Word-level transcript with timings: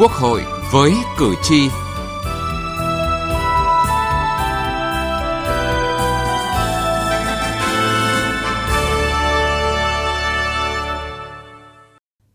Quốc 0.00 0.12
hội 0.12 0.42
với 0.72 0.92
cử 1.18 1.34
tri. 1.42 1.68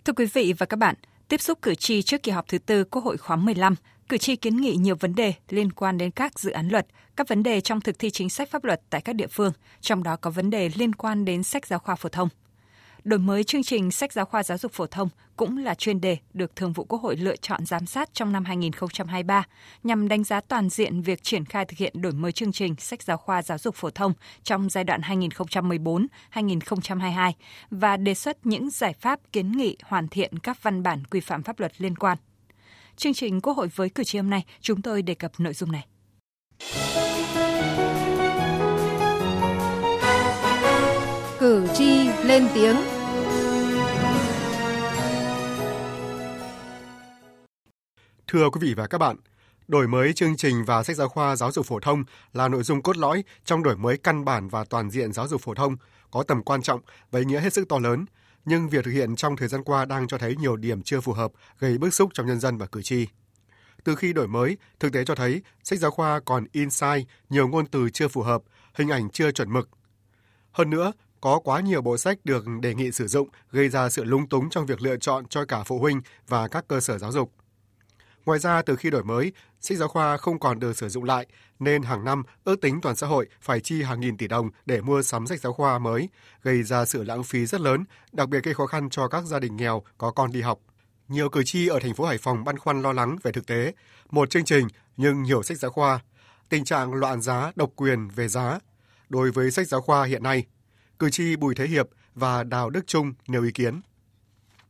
Thưa 0.06 0.14
quý 0.16 0.26
vị 0.34 0.54
và 0.58 0.66
các 0.66 0.78
bạn, 0.78 0.96
tiếp 1.28 1.42
xúc 1.42 1.60
cử 1.62 1.76
tri 1.76 2.02
trước 2.02 2.24
kỳ 2.24 2.32
họp 2.32 2.48
thứ 2.48 2.58
tư 2.58 2.84
Quốc 2.84 3.04
hội 3.04 3.18
khóa 3.18 3.36
15, 3.36 3.76
cử 4.10 4.18
tri 4.18 4.36
kiến 4.36 4.58
nghị 4.58 4.76
nhiều 4.76 4.96
vấn 5.00 5.16
đề 5.16 5.34
liên 5.50 5.72
quan 5.72 5.98
đến 5.98 6.12
các 6.12 6.40
dự 6.40 6.52
án 6.52 6.68
luật, 6.68 6.88
các 7.16 7.28
vấn 7.28 7.44
đề 7.44 7.62
trong 7.62 7.82
thực 7.82 8.00
thi 8.00 8.10
chính 8.10 8.30
sách 8.30 8.50
pháp 8.52 8.64
luật 8.64 8.82
tại 8.90 9.02
các 9.02 9.16
địa 9.16 9.28
phương, 9.28 9.52
trong 9.82 10.04
đó 10.04 10.16
có 10.16 10.30
vấn 10.30 10.50
đề 10.50 10.70
liên 10.76 10.96
quan 10.96 11.26
đến 11.26 11.44
sách 11.44 11.66
giáo 11.66 11.80
khoa 11.80 11.96
phổ 11.96 12.10
thông. 12.10 12.30
Đổi 13.06 13.20
mới 13.20 13.44
chương 13.44 13.64
trình 13.64 13.92
sách 13.92 14.14
giáo 14.14 14.26
khoa 14.26 14.44
giáo 14.44 14.58
dục 14.58 14.74
phổ 14.74 14.88
thông 14.88 15.10
cũng 15.38 15.58
là 15.58 15.76
chuyên 15.76 16.02
đề 16.02 16.18
được 16.34 16.56
Thường 16.56 16.74
vụ 16.74 16.84
Quốc 16.84 17.02
hội 17.02 17.16
lựa 17.16 17.36
chọn 17.36 17.66
giám 17.66 17.86
sát 17.86 18.10
trong 18.14 18.32
năm 18.32 18.46
2023 18.46 19.44
nhằm 19.84 20.08
đánh 20.08 20.24
giá 20.24 20.42
toàn 20.42 20.70
diện 20.70 21.02
việc 21.02 21.24
triển 21.24 21.46
khai 21.46 21.66
thực 21.66 21.78
hiện 21.78 22.02
đổi 22.02 22.12
mới 22.12 22.32
chương 22.32 22.52
trình 22.52 22.76
sách 22.80 23.04
giáo 23.04 23.18
khoa 23.18 23.42
giáo 23.42 23.58
dục 23.58 23.76
phổ 23.76 23.90
thông 23.90 24.14
trong 24.44 24.70
giai 24.70 24.84
đoạn 24.84 25.02
2014-2022 25.02 27.32
và 27.72 27.98
đề 27.98 28.14
xuất 28.14 28.46
những 28.46 28.70
giải 28.70 28.94
pháp 28.94 29.20
kiến 29.32 29.52
nghị 29.52 29.78
hoàn 29.84 30.08
thiện 30.08 30.40
các 30.40 30.64
văn 30.64 30.84
bản 30.84 31.04
quy 31.12 31.20
phạm 31.20 31.44
pháp 31.44 31.60
luật 31.60 31.82
liên 31.82 31.96
quan. 31.96 32.18
Chương 32.96 33.14
trình 33.14 33.42
Quốc 33.42 33.58
hội 33.58 33.68
với 33.76 33.90
cử 33.90 34.04
tri 34.04 34.18
hôm 34.18 34.30
nay, 34.30 34.46
chúng 34.62 34.82
tôi 34.82 35.02
đề 35.02 35.16
cập 35.16 35.32
nội 35.38 35.54
dung 35.54 35.72
này. 35.72 35.86
Cử 41.40 41.68
tri 41.74 42.08
lên 42.24 42.48
tiếng 42.54 42.76
Thưa 48.36 48.50
quý 48.50 48.60
vị 48.62 48.74
và 48.74 48.88
các 48.88 48.98
bạn, 48.98 49.16
đổi 49.68 49.88
mới 49.88 50.14
chương 50.14 50.38
trình 50.38 50.66
và 50.66 50.84
sách 50.84 50.96
giáo 50.96 51.10
khoa 51.10 51.36
giáo 51.36 51.52
dục 51.52 51.66
phổ 51.66 51.80
thông 51.80 52.04
là 52.34 52.48
nội 52.48 52.64
dung 52.64 52.82
cốt 52.82 52.98
lõi 52.98 53.24
trong 53.46 53.64
đổi 53.64 53.78
mới 53.78 53.98
căn 53.98 54.26
bản 54.26 54.48
và 54.48 54.64
toàn 54.64 54.90
diện 54.90 55.14
giáo 55.14 55.28
dục 55.28 55.42
phổ 55.42 55.54
thông, 55.54 55.76
có 56.12 56.24
tầm 56.24 56.44
quan 56.44 56.62
trọng 56.62 56.82
và 57.12 57.20
ý 57.20 57.26
nghĩa 57.26 57.40
hết 57.40 57.54
sức 57.54 57.70
to 57.70 57.80
lớn, 57.80 58.06
nhưng 58.46 58.70
việc 58.70 58.86
thực 58.86 58.92
hiện 58.92 59.16
trong 59.16 59.38
thời 59.38 59.48
gian 59.48 59.64
qua 59.64 59.86
đang 59.86 60.08
cho 60.08 60.18
thấy 60.18 60.36
nhiều 60.36 60.56
điểm 60.56 60.82
chưa 60.82 61.02
phù 61.02 61.14
hợp, 61.14 61.32
gây 61.60 61.78
bức 61.78 61.94
xúc 61.94 62.10
trong 62.14 62.28
nhân 62.28 62.40
dân 62.40 62.58
và 62.58 62.66
cử 62.66 62.82
tri. 62.82 63.08
Từ 63.84 63.96
khi 63.96 64.14
đổi 64.14 64.28
mới, 64.28 64.58
thực 64.80 64.94
tế 64.94 65.06
cho 65.06 65.16
thấy 65.16 65.42
sách 65.64 65.80
giáo 65.80 65.92
khoa 65.92 66.20
còn 66.20 66.46
in 66.52 66.70
sai, 66.70 67.06
nhiều 67.30 67.48
ngôn 67.48 67.66
từ 67.66 67.90
chưa 67.90 68.08
phù 68.08 68.22
hợp, 68.22 68.42
hình 68.74 68.90
ảnh 68.90 69.10
chưa 69.10 69.32
chuẩn 69.32 69.54
mực. 69.54 69.70
Hơn 70.52 70.70
nữa, 70.70 70.92
có 71.22 71.40
quá 71.40 71.60
nhiều 71.60 71.82
bộ 71.82 71.98
sách 71.98 72.18
được 72.24 72.46
đề 72.62 72.76
nghị 72.76 72.92
sử 72.92 73.08
dụng 73.08 73.30
gây 73.52 73.70
ra 73.70 73.90
sự 73.90 74.04
lung 74.04 74.30
túng 74.30 74.50
trong 74.50 74.66
việc 74.66 74.82
lựa 74.82 74.98
chọn 74.98 75.26
cho 75.26 75.46
cả 75.46 75.64
phụ 75.64 75.80
huynh 75.80 76.02
và 76.28 76.48
các 76.48 76.68
cơ 76.68 76.80
sở 76.80 76.98
giáo 76.98 77.12
dục. 77.12 77.32
Ngoài 78.26 78.40
ra, 78.40 78.62
từ 78.62 78.76
khi 78.76 78.90
đổi 78.90 79.04
mới, 79.04 79.32
sách 79.60 79.78
giáo 79.78 79.88
khoa 79.88 80.18
không 80.18 80.40
còn 80.40 80.60
được 80.60 80.78
sử 80.78 80.90
dụng 80.90 81.04
lại, 81.04 81.28
nên 81.60 81.84
hàng 81.84 82.06
năm 82.06 82.24
ước 82.44 82.62
tính 82.62 82.82
toàn 82.82 82.96
xã 82.96 83.08
hội 83.08 83.28
phải 83.42 83.60
chi 83.60 83.84
hàng 83.84 84.00
nghìn 84.00 84.18
tỷ 84.18 84.28
đồng 84.28 84.50
để 84.66 84.82
mua 84.82 85.02
sắm 85.02 85.28
sách 85.28 85.40
giáo 85.40 85.54
khoa 85.54 85.80
mới, 85.80 86.10
gây 86.42 86.64
ra 86.64 86.86
sự 86.86 87.04
lãng 87.04 87.24
phí 87.24 87.46
rất 87.46 87.62
lớn, 87.62 87.84
đặc 88.12 88.30
biệt 88.30 88.44
gây 88.44 88.54
khó 88.54 88.66
khăn 88.66 88.90
cho 88.90 89.08
các 89.08 89.24
gia 89.24 89.40
đình 89.40 89.56
nghèo 89.56 89.84
có 89.98 90.12
con 90.12 90.32
đi 90.32 90.42
học. 90.42 90.60
Nhiều 91.08 91.30
cử 91.30 91.44
tri 91.46 91.68
ở 91.68 91.80
thành 91.80 91.94
phố 91.94 92.06
Hải 92.06 92.18
Phòng 92.18 92.44
băn 92.44 92.58
khoăn 92.58 92.82
lo 92.82 92.94
lắng 92.94 93.18
về 93.24 93.32
thực 93.32 93.48
tế, 93.48 93.74
một 94.12 94.30
chương 94.30 94.46
trình 94.46 94.68
nhưng 94.98 95.24
nhiều 95.24 95.44
sách 95.44 95.58
giáo 95.58 95.72
khoa, 95.72 96.00
tình 96.50 96.64
trạng 96.64 96.94
loạn 96.94 97.22
giá, 97.22 97.52
độc 97.56 97.70
quyền 97.76 98.08
về 98.08 98.28
giá. 98.28 98.60
Đối 99.10 99.32
với 99.32 99.52
sách 99.52 99.68
giáo 99.68 99.82
khoa 99.82 100.06
hiện 100.06 100.24
nay, 100.24 100.46
cử 101.00 101.10
tri 101.10 101.36
Bùi 101.36 101.56
Thế 101.56 101.68
Hiệp 101.68 101.88
và 102.16 102.44
Đào 102.44 102.70
Đức 102.70 102.88
Trung 102.88 103.14
nêu 103.28 103.44
ý 103.44 103.52
kiến. 103.52 103.82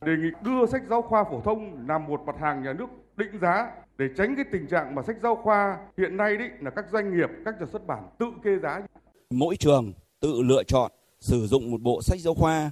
Đề 0.00 0.12
nghị 0.16 0.28
đưa 0.42 0.66
sách 0.66 0.82
giáo 0.90 1.02
khoa 1.02 1.24
phổ 1.24 1.40
thông 1.44 1.88
làm 1.88 2.06
một 2.06 2.20
mặt 2.26 2.36
hàng 2.40 2.62
nhà 2.62 2.72
nước 2.72 2.86
định 3.16 3.38
giá 3.40 3.72
để 3.98 4.06
tránh 4.16 4.36
cái 4.36 4.44
tình 4.52 4.66
trạng 4.66 4.94
mà 4.94 5.02
sách 5.06 5.16
giáo 5.22 5.36
khoa 5.36 5.78
hiện 5.98 6.16
nay 6.16 6.36
đấy 6.36 6.48
là 6.60 6.70
các 6.70 6.84
doanh 6.92 7.16
nghiệp, 7.16 7.28
các 7.44 7.54
nhà 7.60 7.66
xuất 7.72 7.86
bản 7.86 8.02
tự 8.18 8.26
kê 8.44 8.50
giá. 8.62 8.82
Mỗi 9.30 9.56
trường 9.56 9.92
tự 10.20 10.42
lựa 10.42 10.62
chọn 10.62 10.92
sử 11.20 11.46
dụng 11.46 11.70
một 11.70 11.80
bộ 11.80 12.02
sách 12.02 12.20
giáo 12.20 12.34
khoa. 12.34 12.70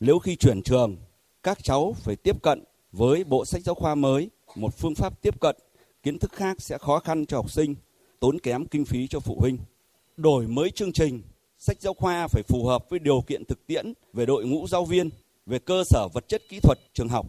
Nếu 0.00 0.18
khi 0.18 0.36
chuyển 0.36 0.62
trường, 0.62 0.96
các 1.42 1.58
cháu 1.62 1.92
phải 1.96 2.16
tiếp 2.16 2.42
cận 2.42 2.64
với 2.92 3.24
bộ 3.24 3.44
sách 3.44 3.62
giáo 3.62 3.74
khoa 3.74 3.94
mới, 3.94 4.30
một 4.56 4.74
phương 4.74 4.94
pháp 4.94 5.22
tiếp 5.22 5.40
cận 5.40 5.56
kiến 6.02 6.18
thức 6.18 6.32
khác 6.32 6.56
sẽ 6.60 6.78
khó 6.78 6.98
khăn 6.98 7.26
cho 7.26 7.36
học 7.36 7.50
sinh, 7.50 7.74
tốn 8.20 8.38
kém 8.38 8.66
kinh 8.66 8.84
phí 8.84 9.06
cho 9.06 9.20
phụ 9.20 9.36
huynh. 9.40 9.58
Đổi 10.16 10.46
mới 10.46 10.70
chương 10.70 10.92
trình, 10.92 11.22
sách 11.58 11.80
giáo 11.80 11.94
khoa 11.94 12.28
phải 12.28 12.42
phù 12.42 12.66
hợp 12.66 12.90
với 12.90 12.98
điều 12.98 13.20
kiện 13.26 13.44
thực 13.44 13.66
tiễn 13.66 13.92
về 14.12 14.26
đội 14.26 14.46
ngũ 14.46 14.66
giáo 14.66 14.84
viên, 14.84 15.10
về 15.46 15.58
cơ 15.58 15.84
sở 15.84 16.08
vật 16.12 16.28
chất 16.28 16.42
kỹ 16.48 16.60
thuật 16.60 16.78
trường 16.92 17.08
học. 17.08 17.26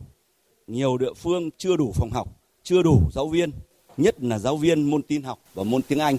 Nhiều 0.68 0.97
địa 0.97 1.13
phương 1.13 1.50
chưa 1.57 1.78
đủ 1.78 1.91
phòng 1.96 2.09
học, 2.13 2.28
chưa 2.63 2.84
đủ 2.84 3.09
giáo 3.13 3.29
viên, 3.29 3.51
nhất 3.97 4.16
là 4.24 4.40
giáo 4.40 4.57
viên 4.57 4.90
môn 4.90 5.01
tin 5.01 5.24
học 5.24 5.40
và 5.53 5.63
môn 5.63 5.81
tiếng 5.81 6.00
Anh. 6.00 6.18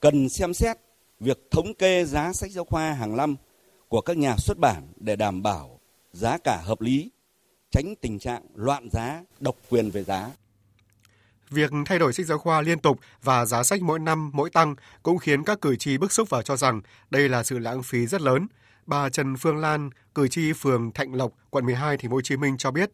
Cần 0.00 0.28
xem 0.28 0.54
xét 0.54 0.76
việc 1.20 1.48
thống 1.50 1.74
kê 1.74 2.04
giá 2.04 2.32
sách 2.32 2.50
giáo 2.50 2.64
khoa 2.64 2.92
hàng 2.92 3.16
năm 3.16 3.36
của 3.88 4.00
các 4.00 4.16
nhà 4.16 4.36
xuất 4.36 4.58
bản 4.58 4.82
để 4.96 5.16
đảm 5.16 5.42
bảo 5.42 5.80
giá 6.12 6.38
cả 6.38 6.62
hợp 6.64 6.80
lý, 6.80 7.10
tránh 7.70 7.94
tình 8.00 8.18
trạng 8.18 8.42
loạn 8.54 8.88
giá, 8.92 9.22
độc 9.40 9.56
quyền 9.70 9.90
về 9.90 10.04
giá. 10.04 10.30
Việc 11.50 11.70
thay 11.86 11.98
đổi 11.98 12.12
sách 12.12 12.26
giáo 12.26 12.38
khoa 12.38 12.60
liên 12.60 12.78
tục 12.78 12.98
và 13.22 13.46
giá 13.46 13.62
sách 13.62 13.82
mỗi 13.82 13.98
năm 13.98 14.30
mỗi 14.34 14.50
tăng 14.50 14.74
cũng 15.02 15.18
khiến 15.18 15.44
các 15.44 15.60
cử 15.60 15.76
tri 15.76 15.98
bức 15.98 16.12
xúc 16.12 16.30
và 16.30 16.42
cho 16.42 16.56
rằng 16.56 16.80
đây 17.10 17.28
là 17.28 17.42
sự 17.42 17.58
lãng 17.58 17.82
phí 17.82 18.06
rất 18.06 18.20
lớn. 18.20 18.46
Bà 18.86 19.08
Trần 19.08 19.36
Phương 19.36 19.56
Lan, 19.56 19.90
cử 20.14 20.28
tri 20.28 20.52
phường 20.52 20.92
Thạnh 20.92 21.14
Lộc, 21.14 21.32
quận 21.50 21.66
12, 21.66 21.96
thành 21.96 22.10
phố 22.10 22.16
Hồ 22.16 22.20
Chí 22.20 22.36
Minh 22.36 22.56
cho 22.58 22.70
biết 22.70 22.90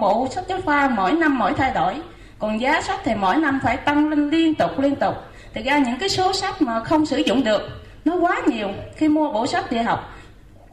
Bộ 0.00 0.28
sách 0.30 0.44
giáo 0.48 0.60
khoa 0.64 0.88
mỗi 0.88 1.12
năm 1.12 1.38
mỗi 1.38 1.52
thay 1.54 1.72
đổi, 1.74 1.94
còn 2.38 2.60
giá 2.60 2.82
sách 2.82 3.00
thì 3.04 3.14
mỗi 3.14 3.36
năm 3.36 3.60
phải 3.62 3.76
tăng 3.76 4.08
lên 4.08 4.30
liên 4.30 4.54
tục 4.54 4.70
liên 4.78 4.96
tục. 4.96 5.14
Thì 5.54 5.62
ra 5.62 5.78
những 5.78 5.98
cái 5.98 6.08
số 6.08 6.32
sách 6.32 6.62
mà 6.62 6.84
không 6.84 7.06
sử 7.06 7.16
dụng 7.18 7.44
được 7.44 7.62
nó 8.04 8.16
quá 8.16 8.42
nhiều. 8.46 8.68
Khi 8.96 9.08
mua 9.08 9.32
bộ 9.32 9.46
sách 9.46 9.72
đi 9.72 9.78
học, 9.78 10.18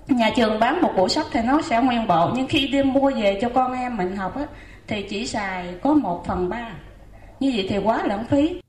nhà 0.07 0.29
trường 0.35 0.59
bán 0.59 0.81
một 0.81 0.93
bộ 0.97 1.09
sách 1.09 1.25
thì 1.31 1.39
nó 1.45 1.61
sẽ 1.61 1.81
nguyên 1.81 2.07
bộ, 2.07 2.31
nhưng 2.35 2.47
khi 2.47 2.67
đi 2.67 2.83
mua 2.83 3.11
về 3.11 3.39
cho 3.41 3.49
con 3.49 3.73
em 3.73 3.97
mình 3.97 4.15
học 4.15 4.37
á, 4.37 4.45
thì 4.87 5.05
chỉ 5.09 5.27
xài 5.27 5.75
có 5.83 5.93
một 5.93 6.23
phần 6.27 6.49
ba. 6.49 6.71
Như 7.39 7.51
vậy 7.55 7.67
thì 7.69 7.77
quá 7.77 8.03
lãng 8.05 8.25
phí. 8.29 8.61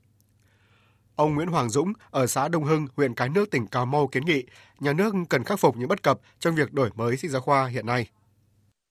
Ông 1.15 1.35
Nguyễn 1.35 1.47
Hoàng 1.47 1.69
Dũng 1.69 1.93
ở 2.11 2.27
xã 2.27 2.47
Đông 2.47 2.63
Hưng, 2.63 2.87
huyện 2.97 3.13
Cái 3.13 3.29
Nước, 3.29 3.51
tỉnh 3.51 3.67
Cà 3.67 3.85
Mau 3.85 4.07
kiến 4.07 4.25
nghị 4.25 4.43
nhà 4.79 4.93
nước 4.93 5.13
cần 5.29 5.43
khắc 5.43 5.59
phục 5.59 5.77
những 5.77 5.87
bất 5.87 6.03
cập 6.03 6.19
trong 6.39 6.55
việc 6.55 6.73
đổi 6.73 6.89
mới 6.95 7.17
sách 7.17 7.31
giáo 7.31 7.41
khoa 7.41 7.65
hiện 7.65 7.85
nay. 7.85 8.07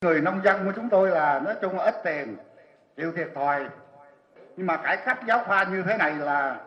Người 0.01 0.21
nông 0.21 0.41
dân 0.45 0.65
của 0.65 0.73
chúng 0.77 0.89
tôi 0.91 1.11
là 1.11 1.41
nói 1.41 1.55
chung 1.63 1.77
là 1.77 1.85
ít 1.85 1.95
tiền, 2.05 2.37
chịu 2.97 3.13
thiệt 3.17 3.29
thòi. 3.35 3.65
Nhưng 4.57 4.67
mà 4.67 4.77
cải 4.77 4.97
cách 5.07 5.19
giáo 5.29 5.45
khoa 5.47 5.65
như 5.65 5.83
thế 5.87 5.97
này 5.97 6.15
là 6.15 6.61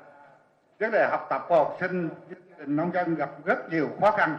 vấn 0.79 0.91
đề 0.91 1.07
học 1.11 1.27
tập 1.29 1.45
của 1.49 1.55
học 1.55 1.77
sinh 1.79 2.09
nông 2.65 2.93
dân 2.93 3.15
gặp 3.15 3.29
rất 3.45 3.69
nhiều 3.71 3.89
khó 4.01 4.11
khăn. 4.11 4.37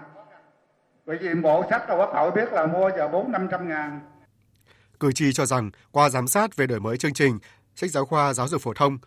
Bởi 1.06 1.18
vì 1.18 1.34
bộ 1.34 1.64
sách 1.70 1.88
là 1.88 1.96
quốc 1.96 2.10
hội 2.14 2.30
biết 2.30 2.52
là 2.52 2.66
mua 2.66 2.90
giờ 2.96 3.08
4 3.08 3.32
500 3.32 3.68
ngàn. 3.68 4.00
Cử 5.00 5.12
tri 5.12 5.32
cho 5.32 5.46
rằng 5.46 5.70
qua 5.90 6.08
giám 6.08 6.28
sát 6.28 6.56
về 6.56 6.66
đổi 6.66 6.80
mới 6.80 6.96
chương 6.96 7.14
trình 7.14 7.38
sách 7.74 7.90
giáo 7.90 8.06
khoa 8.06 8.32
giáo 8.32 8.48
dục 8.48 8.62
phổ 8.62 8.74
thông, 8.74 8.98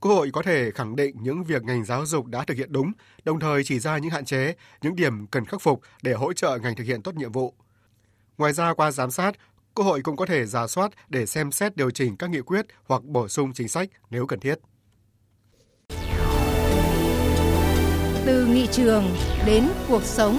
Quốc 0.00 0.12
hội 0.12 0.30
có 0.32 0.42
thể 0.42 0.70
khẳng 0.70 0.96
định 0.96 1.16
những 1.20 1.44
việc 1.44 1.62
ngành 1.62 1.84
giáo 1.84 2.06
dục 2.06 2.26
đã 2.26 2.44
thực 2.44 2.56
hiện 2.56 2.72
đúng, 2.72 2.92
đồng 3.24 3.40
thời 3.40 3.64
chỉ 3.64 3.78
ra 3.78 3.98
những 3.98 4.10
hạn 4.10 4.24
chế, 4.24 4.54
những 4.82 4.96
điểm 4.96 5.26
cần 5.26 5.44
khắc 5.44 5.60
phục 5.60 5.80
để 6.02 6.12
hỗ 6.12 6.32
trợ 6.32 6.58
ngành 6.62 6.76
thực 6.76 6.84
hiện 6.84 7.02
tốt 7.02 7.14
nhiệm 7.14 7.32
vụ. 7.32 7.54
Ngoài 8.38 8.52
ra 8.52 8.74
qua 8.74 8.90
giám 8.90 9.10
sát, 9.10 9.32
Quốc 9.74 9.84
hội 9.84 10.02
cũng 10.02 10.16
có 10.16 10.26
thể 10.26 10.46
giả 10.46 10.66
soát 10.66 10.90
để 11.08 11.26
xem 11.26 11.52
xét 11.52 11.76
điều 11.76 11.90
chỉnh 11.90 12.16
các 12.16 12.30
nghị 12.30 12.40
quyết 12.40 12.66
hoặc 12.84 13.04
bổ 13.04 13.28
sung 13.28 13.52
chính 13.52 13.68
sách 13.68 13.88
nếu 14.10 14.26
cần 14.26 14.40
thiết. 14.40 14.54
Từ 18.26 18.46
nghị 18.46 18.66
trường 18.72 19.04
đến 19.46 19.68
cuộc 19.88 20.02
sống. 20.02 20.38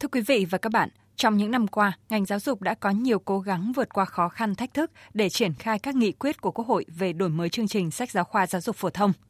Thưa 0.00 0.08
quý 0.12 0.20
vị 0.20 0.46
và 0.50 0.58
các 0.58 0.72
bạn, 0.72 0.88
trong 1.16 1.36
những 1.36 1.50
năm 1.50 1.68
qua, 1.68 1.98
ngành 2.08 2.24
giáo 2.24 2.38
dục 2.38 2.62
đã 2.62 2.74
có 2.74 2.90
nhiều 2.90 3.18
cố 3.18 3.40
gắng 3.40 3.72
vượt 3.76 3.88
qua 3.94 4.04
khó 4.04 4.28
khăn 4.28 4.54
thách 4.54 4.74
thức 4.74 4.90
để 5.14 5.28
triển 5.28 5.54
khai 5.54 5.78
các 5.78 5.94
nghị 5.94 6.12
quyết 6.12 6.40
của 6.40 6.50
Quốc 6.50 6.66
hội 6.66 6.84
về 6.88 7.12
đổi 7.12 7.28
mới 7.28 7.48
chương 7.48 7.68
trình 7.68 7.90
sách 7.90 8.10
giáo 8.10 8.24
khoa 8.24 8.46
giáo 8.46 8.60
dục 8.60 8.76
phổ 8.76 8.90
thông– 8.90 9.12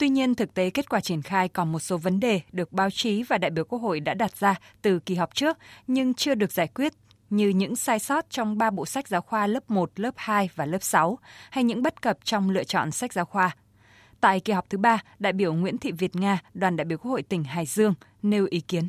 Tuy 0.00 0.08
nhiên, 0.08 0.34
thực 0.34 0.54
tế 0.54 0.70
kết 0.70 0.88
quả 0.88 1.00
triển 1.00 1.22
khai 1.22 1.48
còn 1.48 1.72
một 1.72 1.78
số 1.78 1.96
vấn 1.96 2.20
đề 2.20 2.40
được 2.52 2.72
báo 2.72 2.90
chí 2.90 3.22
và 3.22 3.38
đại 3.38 3.50
biểu 3.50 3.64
Quốc 3.64 3.78
hội 3.78 4.00
đã 4.00 4.14
đặt 4.14 4.36
ra 4.36 4.54
từ 4.82 4.98
kỳ 4.98 5.14
họp 5.14 5.34
trước 5.34 5.58
nhưng 5.86 6.14
chưa 6.14 6.34
được 6.34 6.52
giải 6.52 6.68
quyết 6.74 6.92
như 7.30 7.48
những 7.48 7.76
sai 7.76 7.98
sót 7.98 8.30
trong 8.30 8.58
ba 8.58 8.70
bộ 8.70 8.86
sách 8.86 9.08
giáo 9.08 9.20
khoa 9.20 9.46
lớp 9.46 9.70
1, 9.70 9.90
lớp 9.96 10.10
2 10.16 10.50
và 10.54 10.66
lớp 10.66 10.82
6 10.82 11.18
hay 11.50 11.64
những 11.64 11.82
bất 11.82 12.02
cập 12.02 12.18
trong 12.24 12.50
lựa 12.50 12.64
chọn 12.64 12.90
sách 12.90 13.12
giáo 13.12 13.24
khoa. 13.24 13.56
Tại 14.20 14.40
kỳ 14.40 14.52
họp 14.52 14.70
thứ 14.70 14.78
ba, 14.78 14.98
đại 15.18 15.32
biểu 15.32 15.54
Nguyễn 15.54 15.78
Thị 15.78 15.92
Việt 15.92 16.16
Nga, 16.16 16.38
đoàn 16.54 16.76
đại 16.76 16.84
biểu 16.84 16.98
Quốc 16.98 17.10
hội 17.10 17.22
tỉnh 17.22 17.44
Hải 17.44 17.66
Dương 17.66 17.94
nêu 18.22 18.46
ý 18.50 18.60
kiến. 18.60 18.88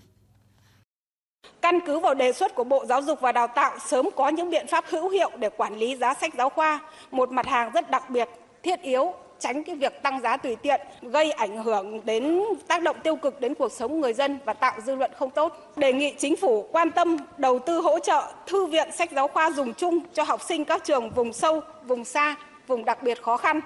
Căn 1.61 1.79
cứ 1.85 1.99
vào 1.99 2.13
đề 2.13 2.33
xuất 2.33 2.55
của 2.55 2.63
Bộ 2.63 2.85
Giáo 2.85 3.01
dục 3.01 3.21
và 3.21 3.31
Đào 3.31 3.47
tạo 3.47 3.77
sớm 3.85 4.09
có 4.15 4.29
những 4.29 4.49
biện 4.49 4.65
pháp 4.67 4.85
hữu 4.89 5.09
hiệu 5.09 5.29
để 5.39 5.49
quản 5.57 5.75
lý 5.75 5.95
giá 5.95 6.13
sách 6.13 6.33
giáo 6.37 6.49
khoa, 6.49 6.79
một 7.11 7.31
mặt 7.31 7.47
hàng 7.47 7.71
rất 7.71 7.91
đặc 7.91 8.09
biệt, 8.09 8.29
thiết 8.63 8.81
yếu 8.81 9.13
tránh 9.41 9.63
cái 9.63 9.75
việc 9.75 10.03
tăng 10.03 10.21
giá 10.21 10.37
tùy 10.37 10.55
tiện 10.55 10.81
gây 11.01 11.31
ảnh 11.31 11.63
hưởng 11.63 12.05
đến 12.05 12.41
tác 12.67 12.83
động 12.83 12.97
tiêu 13.03 13.15
cực 13.15 13.41
đến 13.41 13.55
cuộc 13.55 13.71
sống 13.71 14.01
người 14.01 14.13
dân 14.13 14.39
và 14.45 14.53
tạo 14.53 14.81
dư 14.85 14.95
luận 14.95 15.11
không 15.17 15.29
tốt. 15.29 15.73
Đề 15.75 15.93
nghị 15.93 16.13
chính 16.17 16.35
phủ 16.35 16.67
quan 16.71 16.91
tâm 16.91 17.17
đầu 17.37 17.59
tư 17.59 17.81
hỗ 17.81 17.99
trợ 17.99 18.33
thư 18.47 18.65
viện 18.65 18.89
sách 18.97 19.11
giáo 19.11 19.27
khoa 19.27 19.51
dùng 19.51 19.73
chung 19.73 19.99
cho 20.13 20.23
học 20.23 20.41
sinh 20.41 20.65
các 20.65 20.83
trường 20.83 21.09
vùng 21.09 21.33
sâu, 21.33 21.61
vùng 21.87 22.05
xa, 22.05 22.35
vùng 22.67 22.85
đặc 22.85 23.03
biệt 23.03 23.21
khó 23.21 23.37
khăn. 23.37 23.59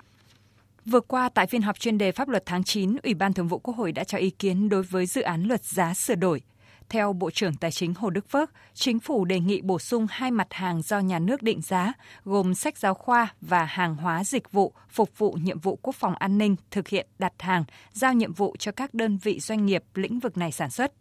Vừa 0.85 1.01
qua 1.01 1.29
tại 1.29 1.47
phiên 1.47 1.61
họp 1.61 1.79
chuyên 1.79 1.97
đề 1.97 2.11
pháp 2.11 2.29
luật 2.29 2.43
tháng 2.45 2.63
9, 2.63 2.95
Ủy 3.03 3.13
ban 3.13 3.33
Thường 3.33 3.47
vụ 3.47 3.59
Quốc 3.59 3.75
hội 3.75 3.91
đã 3.91 4.03
cho 4.03 4.17
ý 4.17 4.29
kiến 4.29 4.69
đối 4.69 4.83
với 4.83 5.05
dự 5.05 5.21
án 5.21 5.43
luật 5.43 5.63
giá 5.63 5.93
sửa 5.93 6.15
đổi. 6.15 6.41
Theo 6.89 7.13
Bộ 7.13 7.31
trưởng 7.31 7.55
Tài 7.55 7.71
chính 7.71 7.93
Hồ 7.93 8.09
Đức 8.09 8.29
Phước, 8.29 8.51
chính 8.73 8.99
phủ 8.99 9.25
đề 9.25 9.39
nghị 9.39 9.61
bổ 9.61 9.79
sung 9.79 10.07
hai 10.09 10.31
mặt 10.31 10.47
hàng 10.51 10.81
do 10.81 10.99
nhà 10.99 11.19
nước 11.19 11.41
định 11.41 11.61
giá, 11.61 11.93
gồm 12.25 12.55
sách 12.55 12.77
giáo 12.77 12.93
khoa 12.93 13.33
và 13.41 13.65
hàng 13.65 13.95
hóa 13.95 14.23
dịch 14.23 14.51
vụ 14.51 14.73
phục 14.89 15.17
vụ 15.17 15.31
nhiệm 15.31 15.59
vụ 15.59 15.79
quốc 15.81 15.95
phòng 15.95 16.15
an 16.15 16.37
ninh 16.37 16.55
thực 16.71 16.87
hiện 16.87 17.07
đặt 17.19 17.33
hàng, 17.39 17.63
giao 17.91 18.13
nhiệm 18.13 18.33
vụ 18.33 18.55
cho 18.59 18.71
các 18.71 18.93
đơn 18.93 19.17
vị 19.17 19.39
doanh 19.39 19.65
nghiệp 19.65 19.83
lĩnh 19.93 20.19
vực 20.19 20.37
này 20.37 20.51
sản 20.51 20.69
xuất. 20.69 20.91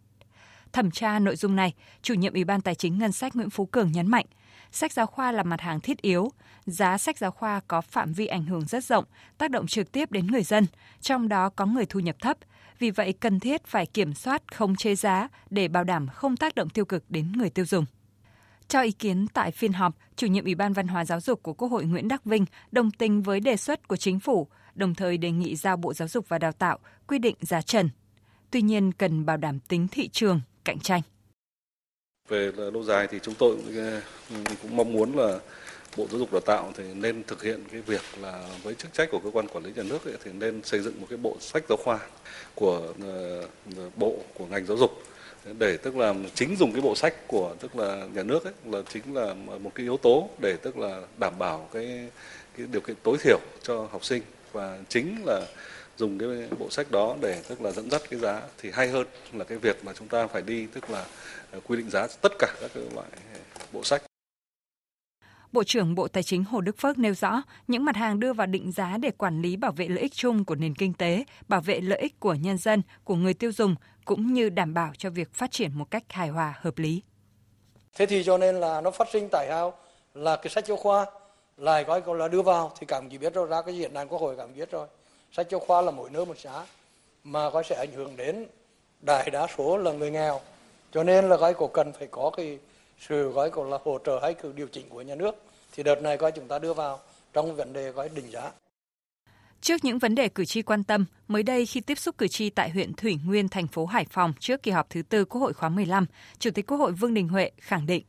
Thẩm 0.73 0.91
tra 0.91 1.19
nội 1.19 1.35
dung 1.35 1.55
này, 1.55 1.73
chủ 2.01 2.13
nhiệm 2.13 2.33
Ủy 2.33 2.43
ban 2.43 2.61
Tài 2.61 2.75
chính 2.75 2.97
Ngân 2.97 3.11
sách 3.11 3.35
Nguyễn 3.35 3.49
Phú 3.49 3.65
Cường 3.65 3.91
nhấn 3.91 4.07
mạnh, 4.07 4.25
sách 4.71 4.91
giáo 4.91 5.05
khoa 5.05 5.31
là 5.31 5.43
mặt 5.43 5.61
hàng 5.61 5.79
thiết 5.79 6.01
yếu, 6.01 6.31
giá 6.65 6.97
sách 6.97 7.17
giáo 7.17 7.31
khoa 7.31 7.61
có 7.67 7.81
phạm 7.81 8.13
vi 8.13 8.25
ảnh 8.25 8.45
hưởng 8.45 8.65
rất 8.65 8.83
rộng, 8.83 9.05
tác 9.37 9.51
động 9.51 9.67
trực 9.67 9.91
tiếp 9.91 10.11
đến 10.11 10.27
người 10.27 10.43
dân, 10.43 10.65
trong 11.01 11.27
đó 11.27 11.49
có 11.49 11.65
người 11.65 11.85
thu 11.85 11.99
nhập 11.99 12.15
thấp. 12.21 12.37
Vì 12.79 12.91
vậy 12.91 13.13
cần 13.13 13.39
thiết 13.39 13.65
phải 13.65 13.85
kiểm 13.85 14.13
soát 14.13 14.55
không 14.55 14.75
chế 14.75 14.95
giá 14.95 15.27
để 15.49 15.67
bảo 15.67 15.83
đảm 15.83 16.07
không 16.07 16.37
tác 16.37 16.55
động 16.55 16.69
tiêu 16.69 16.85
cực 16.85 17.03
đến 17.09 17.31
người 17.31 17.49
tiêu 17.49 17.65
dùng. 17.65 17.85
Cho 18.67 18.81
ý 18.81 18.91
kiến 18.91 19.27
tại 19.33 19.51
phiên 19.51 19.73
họp, 19.73 19.95
chủ 20.15 20.27
nhiệm 20.27 20.43
Ủy 20.43 20.55
ban 20.55 20.73
Văn 20.73 20.87
hóa 20.87 21.05
Giáo 21.05 21.21
dục 21.21 21.43
của 21.43 21.53
Quốc 21.53 21.67
hội 21.67 21.85
Nguyễn 21.85 22.07
Đắc 22.07 22.25
Vinh 22.25 22.45
đồng 22.71 22.91
tình 22.91 23.21
với 23.21 23.39
đề 23.39 23.57
xuất 23.57 23.87
của 23.87 23.95
chính 23.95 24.19
phủ, 24.19 24.47
đồng 24.75 24.95
thời 24.95 25.17
đề 25.17 25.31
nghị 25.31 25.55
giao 25.55 25.77
Bộ 25.77 25.93
Giáo 25.93 26.07
dục 26.07 26.29
và 26.29 26.39
Đào 26.39 26.51
tạo 26.51 26.79
quy 27.07 27.19
định 27.19 27.35
giá 27.41 27.61
trần. 27.61 27.89
Tuy 28.51 28.61
nhiên 28.61 28.91
cần 28.91 29.25
bảo 29.25 29.37
đảm 29.37 29.59
tính 29.59 29.87
thị 29.87 30.07
trường, 30.07 30.41
cạnh 30.63 30.79
tranh. 30.79 31.01
Về 32.29 32.51
lâu 32.73 32.83
dài 32.83 33.07
thì 33.11 33.19
chúng 33.21 33.33
tôi 33.33 33.57
ờ, 33.75 34.01
cũng 34.61 34.75
mong 34.75 34.93
muốn 34.93 35.15
là 35.15 35.39
Bộ 35.97 36.07
Giáo 36.11 36.19
dục 36.19 36.31
Đào 36.31 36.41
tạo 36.41 36.71
thì 36.77 36.83
nên 36.93 37.23
thực 37.23 37.43
hiện 37.43 37.63
cái 37.71 37.81
việc 37.81 38.01
là 38.21 38.43
với 38.63 38.75
chức 38.75 38.93
trách 38.93 39.09
của 39.11 39.19
cơ 39.19 39.29
quan 39.33 39.47
quản 39.47 39.63
lý 39.63 39.71
nhà 39.75 39.83
nước 39.83 40.05
ấy, 40.05 40.13
thì 40.23 40.31
nên 40.33 40.63
xây 40.63 40.79
dựng 40.79 41.01
một 41.01 41.07
cái 41.09 41.17
bộ 41.17 41.37
sách 41.39 41.63
giáo 41.69 41.77
khoa 41.77 41.99
của 42.55 42.93
ờ, 43.03 43.41
ờ, 43.77 43.89
bộ 43.95 44.17
của 44.33 44.45
ngành 44.45 44.65
giáo 44.65 44.77
dục. 44.77 44.91
Để 45.59 45.77
tức 45.77 45.97
là 45.97 46.13
chính 46.33 46.55
dùng 46.55 46.71
cái 46.71 46.81
bộ 46.81 46.95
sách 46.95 47.27
của 47.27 47.55
tức 47.59 47.75
là 47.75 48.07
nhà 48.13 48.23
nước 48.23 48.43
ấy 48.43 48.53
là 48.65 48.81
chính 48.93 49.15
là 49.15 49.33
một 49.33 49.71
cái 49.75 49.83
yếu 49.83 49.97
tố 49.97 50.29
để 50.41 50.57
tức 50.61 50.77
là 50.77 51.01
đảm 51.17 51.33
bảo 51.39 51.69
cái 51.73 52.09
cái 52.57 52.67
điều 52.71 52.81
kiện 52.81 52.95
tối 53.03 53.17
thiểu 53.23 53.39
cho 53.63 53.87
học 53.91 54.05
sinh. 54.05 54.21
Và 54.51 54.77
chính 54.89 55.17
là 55.25 55.41
dùng 55.97 56.19
cái 56.19 56.29
bộ 56.59 56.69
sách 56.69 56.91
đó 56.91 57.15
để 57.21 57.41
tức 57.47 57.61
là 57.61 57.71
dẫn 57.71 57.89
dắt 57.91 58.01
cái 58.09 58.19
giá 58.19 58.41
thì 58.57 58.71
hay 58.73 58.87
hơn 58.87 59.07
là 59.33 59.43
cái 59.43 59.57
việc 59.57 59.85
mà 59.85 59.93
chúng 59.93 60.07
ta 60.07 60.27
phải 60.27 60.41
đi 60.41 60.67
tức 60.73 60.89
là 60.89 61.05
ờ, 61.51 61.59
quy 61.67 61.77
định 61.77 61.89
giá 61.89 62.07
tất 62.21 62.31
cả 62.39 62.53
các 62.61 62.71
loại 62.95 63.07
bộ 63.73 63.83
sách. 63.83 64.01
Bộ 65.55 65.63
trưởng 65.63 65.95
Bộ 65.95 66.07
Tài 66.07 66.23
chính 66.23 66.43
Hồ 66.43 66.61
Đức 66.61 66.77
Phước 66.77 66.97
nêu 66.97 67.13
rõ, 67.13 67.41
những 67.67 67.85
mặt 67.85 67.95
hàng 67.95 68.19
đưa 68.19 68.33
vào 68.33 68.47
định 68.47 68.71
giá 68.71 68.97
để 68.97 69.11
quản 69.11 69.41
lý 69.41 69.55
bảo 69.55 69.71
vệ 69.71 69.87
lợi 69.87 69.99
ích 69.99 70.13
chung 70.13 70.45
của 70.45 70.55
nền 70.55 70.75
kinh 70.75 70.93
tế, 70.93 71.23
bảo 71.47 71.61
vệ 71.61 71.81
lợi 71.81 71.99
ích 71.99 72.19
của 72.19 72.33
nhân 72.33 72.57
dân, 72.57 72.81
của 73.03 73.15
người 73.15 73.33
tiêu 73.33 73.51
dùng, 73.51 73.75
cũng 74.05 74.33
như 74.33 74.49
đảm 74.49 74.73
bảo 74.73 74.91
cho 74.97 75.09
việc 75.09 75.33
phát 75.33 75.51
triển 75.51 75.71
một 75.73 75.91
cách 75.91 76.03
hài 76.09 76.29
hòa, 76.29 76.53
hợp 76.59 76.77
lý. 76.77 77.01
Thế 77.95 78.05
thì 78.05 78.23
cho 78.23 78.37
nên 78.37 78.55
là 78.55 78.81
nó 78.81 78.91
phát 78.91 79.07
sinh 79.11 79.27
tại 79.31 79.47
hao 79.49 79.73
là 80.13 80.35
cái 80.35 80.49
sách 80.49 80.67
giáo 80.67 80.77
khoa 80.77 81.05
lại 81.57 81.83
coi 81.83 82.01
còn 82.01 82.17
là 82.17 82.27
đưa 82.27 82.41
vào 82.41 82.71
thì 82.79 82.85
cảm 82.85 83.09
chỉ 83.09 83.17
biết 83.17 83.33
rồi 83.33 83.47
ra 83.47 83.61
cái 83.61 83.77
diễn 83.77 83.93
đàn 83.93 84.07
quốc 84.07 84.21
hội 84.21 84.35
cảm 84.37 84.55
biết 84.55 84.71
rồi. 84.71 84.87
Sách 85.31 85.47
giáo 85.49 85.59
khoa 85.59 85.81
là 85.81 85.91
mỗi 85.91 86.09
nơi 86.09 86.25
một 86.25 86.39
xã 86.39 86.65
mà 87.23 87.49
có 87.49 87.63
sẽ 87.63 87.75
ảnh 87.75 87.91
hưởng 87.95 88.15
đến 88.15 88.45
đại 89.01 89.29
đa 89.29 89.47
số 89.57 89.77
là 89.77 89.91
người 89.91 90.11
nghèo. 90.11 90.39
Cho 90.91 91.03
nên 91.03 91.29
là 91.29 91.37
cái 91.37 91.53
cổ 91.53 91.67
cần 91.67 91.93
phải 91.99 92.07
có 92.11 92.31
cái 92.37 92.59
sự 92.99 93.31
gói 93.31 93.49
còn 93.49 93.69
là 93.69 93.77
hỗ 93.83 93.97
trợ 94.05 94.19
hay 94.21 94.33
cứ 94.33 94.53
điều 94.55 94.67
chỉnh 94.67 94.89
của 94.89 95.01
nhà 95.01 95.15
nước 95.15 95.35
thì 95.73 95.83
đợt 95.83 96.01
này 96.01 96.17
coi 96.17 96.31
chúng 96.31 96.47
ta 96.47 96.59
đưa 96.59 96.73
vào 96.73 96.99
trong 97.33 97.55
vấn 97.55 97.73
đề 97.73 97.91
gói 97.91 98.09
định 98.09 98.31
giá. 98.31 98.51
Trước 99.61 99.83
những 99.83 99.99
vấn 99.99 100.15
đề 100.15 100.29
cử 100.29 100.45
tri 100.45 100.61
quan 100.61 100.83
tâm, 100.83 101.05
mới 101.27 101.43
đây 101.43 101.65
khi 101.65 101.81
tiếp 101.81 101.97
xúc 101.97 102.17
cử 102.17 102.27
tri 102.27 102.49
tại 102.49 102.69
huyện 102.69 102.93
Thủy 102.93 103.19
Nguyên, 103.25 103.49
thành 103.49 103.67
phố 103.67 103.85
Hải 103.85 104.05
Phòng 104.09 104.33
trước 104.39 104.63
kỳ 104.63 104.71
họp 104.71 104.89
thứ 104.89 105.01
tư 105.01 105.25
Quốc 105.25 105.41
hội 105.41 105.53
khóa 105.53 105.69
15, 105.69 106.05
Chủ 106.39 106.51
tịch 106.51 106.67
Quốc 106.67 106.77
hội 106.77 106.91
Vương 106.91 107.13
Đình 107.13 107.27
Huệ 107.27 107.51
khẳng 107.57 107.85
định. 107.85 108.03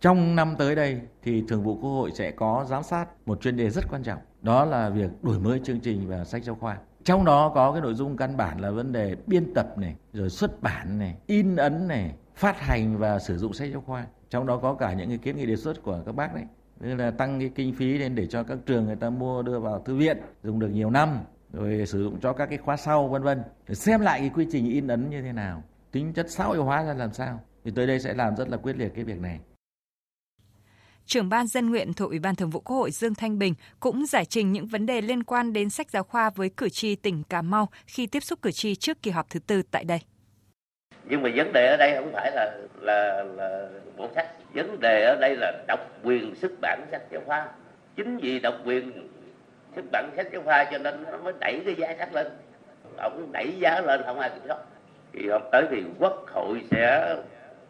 Trong 0.00 0.36
năm 0.36 0.54
tới 0.58 0.74
đây 0.74 1.00
thì 1.22 1.42
Thường 1.48 1.62
vụ 1.62 1.78
Quốc 1.82 1.90
hội 1.90 2.10
sẽ 2.14 2.30
có 2.30 2.66
giám 2.68 2.82
sát 2.82 3.06
một 3.26 3.40
chuyên 3.40 3.56
đề 3.56 3.70
rất 3.70 3.84
quan 3.90 4.02
trọng, 4.02 4.18
đó 4.42 4.64
là 4.64 4.88
việc 4.88 5.10
đổi 5.22 5.38
mới 5.38 5.60
chương 5.64 5.80
trình 5.80 6.08
và 6.08 6.24
sách 6.24 6.44
giáo 6.44 6.54
khoa. 6.60 6.78
Trong 7.04 7.24
đó 7.24 7.52
có 7.54 7.72
cái 7.72 7.80
nội 7.80 7.94
dung 7.94 8.16
căn 8.16 8.36
bản 8.36 8.60
là 8.60 8.70
vấn 8.70 8.92
đề 8.92 9.16
biên 9.26 9.54
tập 9.54 9.66
này, 9.78 9.96
rồi 10.12 10.30
xuất 10.30 10.62
bản 10.62 10.98
này, 10.98 11.16
in 11.26 11.56
ấn 11.56 11.88
này, 11.88 12.14
phát 12.36 12.60
hành 12.60 12.98
và 12.98 13.18
sử 13.18 13.38
dụng 13.38 13.52
sách 13.52 13.68
giáo 13.72 13.80
khoa. 13.80 14.06
Trong 14.30 14.46
đó 14.46 14.56
có 14.56 14.74
cả 14.74 14.92
những 14.92 15.08
cái 15.08 15.18
kiến 15.18 15.36
nghị 15.36 15.46
đề 15.46 15.56
xuất 15.56 15.82
của 15.82 16.02
các 16.06 16.12
bác 16.12 16.34
đấy. 16.34 16.44
Tức 16.80 16.94
là 16.94 17.10
tăng 17.10 17.40
cái 17.40 17.50
kinh 17.54 17.74
phí 17.74 17.98
lên 17.98 18.14
để 18.14 18.26
cho 18.26 18.42
các 18.42 18.58
trường 18.66 18.86
người 18.86 18.96
ta 18.96 19.10
mua, 19.10 19.42
đưa 19.42 19.60
vào 19.60 19.82
thư 19.82 19.96
viện, 19.96 20.18
dùng 20.42 20.58
được 20.58 20.68
nhiều 20.68 20.90
năm, 20.90 21.18
rồi 21.52 21.86
sử 21.86 22.02
dụng 22.02 22.20
cho 22.20 22.32
các 22.32 22.46
cái 22.46 22.58
khóa 22.58 22.76
sau, 22.76 23.08
vân 23.08 23.22
vân. 23.22 23.42
Xem 23.68 24.00
lại 24.00 24.20
cái 24.20 24.30
quy 24.34 24.46
trình 24.52 24.70
in 24.70 24.88
ấn 24.88 25.10
như 25.10 25.22
thế 25.22 25.32
nào. 25.32 25.62
Tính 25.92 26.12
chất 26.12 26.30
xã 26.30 26.44
hội 26.44 26.58
hóa 26.58 26.84
ra 26.84 26.94
làm 26.94 27.12
sao. 27.12 27.40
Thì 27.64 27.70
tới 27.74 27.86
đây 27.86 28.00
sẽ 28.00 28.14
làm 28.14 28.36
rất 28.36 28.48
là 28.48 28.56
quyết 28.56 28.76
liệt 28.76 28.92
cái 28.94 29.04
việc 29.04 29.20
này. 29.20 29.40
Trưởng 31.06 31.28
ban 31.28 31.46
dân 31.46 31.70
nguyện 31.70 31.92
thuộc 31.92 32.10
Ủy 32.10 32.18
ban 32.18 32.34
Thường 32.34 32.50
vụ 32.50 32.60
Quốc 32.60 32.76
hội 32.76 32.90
Dương 32.90 33.14
Thanh 33.14 33.38
Bình 33.38 33.54
cũng 33.80 34.06
giải 34.06 34.24
trình 34.24 34.52
những 34.52 34.66
vấn 34.66 34.86
đề 34.86 35.00
liên 35.00 35.22
quan 35.22 35.52
đến 35.52 35.70
sách 35.70 35.90
giáo 35.90 36.02
khoa 36.02 36.30
với 36.30 36.50
cử 36.56 36.68
tri 36.68 36.96
tỉnh 36.96 37.22
Cà 37.22 37.42
Mau 37.42 37.68
khi 37.86 38.06
tiếp 38.06 38.20
xúc 38.20 38.38
cử 38.42 38.50
tri 38.50 38.74
trước 38.74 39.02
kỳ 39.02 39.10
họp 39.10 39.30
thứ 39.30 39.40
tư 39.40 39.62
tại 39.70 39.84
đây 39.84 40.00
nhưng 41.08 41.22
mà 41.22 41.30
vấn 41.34 41.52
đề 41.52 41.66
ở 41.66 41.76
đây 41.76 41.94
không 41.96 42.12
phải 42.12 42.32
là 42.34 42.52
là 42.80 43.24
là 43.36 43.68
bộ 43.96 44.08
sách. 44.14 44.26
Vấn 44.54 44.80
đề 44.80 45.04
ở 45.04 45.16
đây 45.20 45.36
là 45.36 45.52
độc 45.68 45.80
quyền 46.02 46.34
xuất 46.34 46.52
bản 46.60 46.80
sách 46.90 47.02
giáo 47.10 47.22
khoa. 47.26 47.48
Chính 47.96 48.16
vì 48.16 48.38
độc 48.38 48.54
quyền 48.64 49.08
xuất 49.74 49.84
bản 49.92 50.10
sách 50.16 50.26
giáo 50.32 50.42
khoa 50.42 50.64
cho 50.64 50.78
nên 50.78 51.04
nó 51.10 51.18
mới 51.18 51.32
đẩy 51.40 51.60
cái 51.64 51.74
giá 51.74 51.94
sách 51.98 52.14
lên. 52.14 52.26
Ông 52.96 53.32
đẩy 53.32 53.52
giá 53.58 53.80
lên 53.80 54.02
không 54.04 54.20
ai 54.20 54.30
kiểm 54.30 54.42
soát. 54.48 54.58
Thì 55.12 55.28
hôm 55.28 55.42
tới 55.52 55.64
thì 55.70 55.82
quốc 55.98 56.26
hội 56.32 56.62
sẽ 56.70 57.16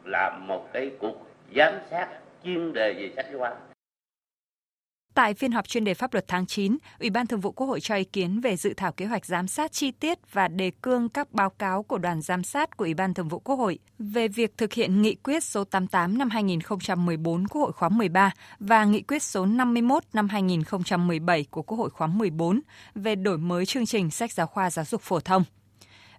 làm 0.05 0.47
một 0.47 0.73
cái 0.73 0.91
cuộc 0.99 1.27
giám 1.57 1.73
sát 1.91 2.09
chuyên 2.45 2.73
đề 2.73 2.93
về 2.93 3.11
sách 3.17 3.27
giáo 3.31 3.39
khoa. 3.39 3.53
Tại 5.17 5.35
phiên 5.35 5.53
họp 5.53 5.69
chuyên 5.69 5.85
đề 5.85 5.95
pháp 5.95 6.15
luật 6.15 6.25
tháng 6.29 6.47
9, 6.47 6.77
Ủy 7.01 7.11
ban 7.11 7.27
Thường 7.27 7.41
vụ 7.41 7.53
Quốc 7.53 7.67
hội 7.67 7.81
cho 7.81 7.95
ý 7.95 8.05
kiến 8.05 8.41
về 8.41 8.57
dự 8.57 8.75
thảo 8.77 8.93
kế 8.93 9.07
hoạch 9.07 9.27
giám 9.27 9.49
sát 9.49 9.73
chi 9.73 9.91
tiết 9.91 10.19
và 10.33 10.49
đề 10.49 10.71
cương 10.83 11.09
các 11.09 11.33
báo 11.33 11.51
cáo 11.51 11.83
của 11.83 11.99
đoàn 11.99 12.23
giám 12.23 12.45
sát 12.45 12.77
của 12.77 12.85
Ủy 12.85 12.95
ban 12.95 13.15
Thường 13.15 13.29
vụ 13.29 13.39
Quốc 13.39 13.57
hội 13.57 13.79
về 13.99 14.29
việc 14.29 14.59
thực 14.59 14.73
hiện 14.73 15.03
nghị 15.03 15.15
quyết 15.15 15.45
số 15.45 15.65
88 15.65 16.19
năm 16.19 16.31
2014 16.31 17.49
Quốc 17.49 17.63
hội 17.63 17.73
khóa 17.73 17.89
13 17.89 18.31
và 18.61 18.85
nghị 18.85 19.03
quyết 19.03 19.23
số 19.23 19.47
51 19.47 20.03
năm 20.13 20.29
2017 20.29 21.45
của 21.51 21.63
Quốc 21.63 21.79
hội 21.79 21.91
khóa 21.91 22.07
14 22.07 22.61
về 22.95 23.15
đổi 23.15 23.39
mới 23.39 23.67
chương 23.67 23.87
trình 23.87 24.11
sách 24.11 24.33
giáo 24.33 24.47
khoa 24.47 24.71
giáo 24.71 24.85
dục 24.85 25.03
phổ 25.03 25.21
thông. 25.21 25.45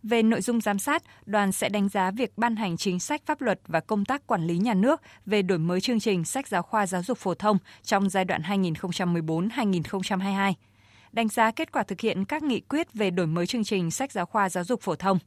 Về 0.03 0.23
nội 0.23 0.41
dung 0.41 0.61
giám 0.61 0.79
sát, 0.79 1.03
đoàn 1.25 1.51
sẽ 1.51 1.69
đánh 1.69 1.89
giá 1.89 2.11
việc 2.11 2.37
ban 2.37 2.55
hành 2.55 2.77
chính 2.77 2.99
sách 2.99 3.21
pháp 3.25 3.41
luật 3.41 3.59
và 3.67 3.79
công 3.79 4.05
tác 4.05 4.27
quản 4.27 4.47
lý 4.47 4.57
nhà 4.57 4.73
nước 4.73 5.01
về 5.25 5.41
đổi 5.41 5.57
mới 5.57 5.81
chương 5.81 5.99
trình 5.99 6.25
sách 6.25 6.47
giáo 6.47 6.61
khoa 6.61 6.87
giáo 6.87 7.03
dục 7.03 7.17
phổ 7.17 7.33
thông 7.33 7.57
trong 7.83 8.09
giai 8.09 8.25
đoạn 8.25 8.41
2014-2022. 8.41 10.53
Đánh 11.11 11.27
giá 11.27 11.51
kết 11.51 11.71
quả 11.71 11.83
thực 11.83 12.01
hiện 12.01 12.25
các 12.25 12.43
nghị 12.43 12.59
quyết 12.59 12.93
về 12.93 13.09
đổi 13.09 13.27
mới 13.27 13.47
chương 13.47 13.63
trình 13.63 13.91
sách 13.91 14.11
giáo 14.11 14.25
khoa 14.25 14.49
giáo 14.49 14.63
dục 14.63 14.81
phổ 14.81 14.95
thông. 14.95 15.19